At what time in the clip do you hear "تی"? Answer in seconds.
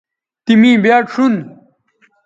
0.45-0.53